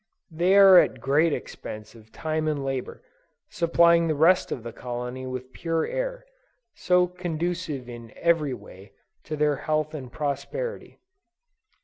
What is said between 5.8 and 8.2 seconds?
air, so conducive in